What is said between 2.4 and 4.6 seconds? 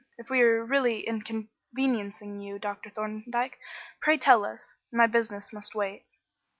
Dr. Thorndyke, pray tell